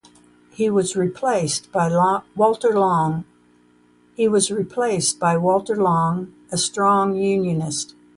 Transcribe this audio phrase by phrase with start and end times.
[0.49, 3.23] He was replaced by Walter Long,
[4.17, 4.41] a
[6.57, 7.93] strong unionist.